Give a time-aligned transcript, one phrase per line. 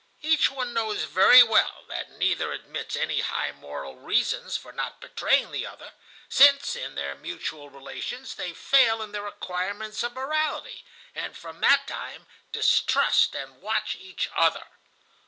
[0.23, 5.51] Each one knows very well that neither admits any high moral reasons for not betraying
[5.51, 5.93] the other,
[6.27, 10.83] since in their mutual relations they fail in the requirements of morality,
[11.13, 14.65] and from that time distrust and watch each other.